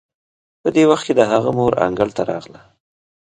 په 0.61 0.69
دې 0.75 0.83
وخت 0.89 1.03
کې 1.07 1.13
د 1.15 1.21
هغه 1.31 1.49
مور 1.57 1.73
انګړ 1.85 2.09
ته 2.17 2.21
راغله. 2.31 2.61